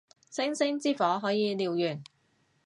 [0.31, 2.03] 星星之火可以燎原